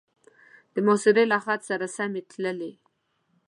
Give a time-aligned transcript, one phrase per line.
[0.73, 2.71] د محاصرې له خط سره سمې تلې.